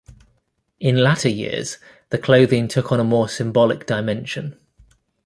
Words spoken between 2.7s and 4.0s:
on a more symbolic